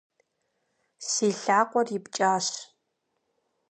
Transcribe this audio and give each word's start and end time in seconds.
Си 1.09 1.27
лъакъуэр 1.43 1.87
ипкӏащ. 1.97 2.45